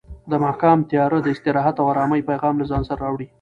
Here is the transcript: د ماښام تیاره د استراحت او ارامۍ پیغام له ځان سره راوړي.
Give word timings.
د 0.29 0.33
ماښام 0.43 0.79
تیاره 0.89 1.19
د 1.21 1.27
استراحت 1.33 1.75
او 1.81 1.85
ارامۍ 1.93 2.21
پیغام 2.29 2.55
له 2.57 2.65
ځان 2.71 2.83
سره 2.87 2.99
راوړي. 3.05 3.27